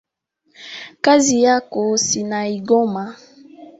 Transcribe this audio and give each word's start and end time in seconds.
kazi 1.03 1.33
yako 1.45 1.97
sinaigoma. 2.05 3.15